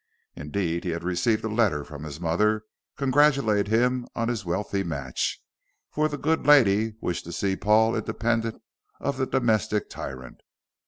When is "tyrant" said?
9.91-10.41